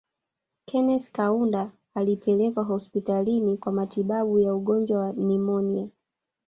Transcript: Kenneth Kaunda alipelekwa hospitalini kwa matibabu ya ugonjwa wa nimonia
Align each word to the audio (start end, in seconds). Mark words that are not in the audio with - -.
Kenneth 0.65 1.11
Kaunda 1.11 1.71
alipelekwa 1.95 2.63
hospitalini 2.63 3.57
kwa 3.57 3.71
matibabu 3.71 4.39
ya 4.39 4.53
ugonjwa 4.55 4.99
wa 4.99 5.13
nimonia 5.13 5.89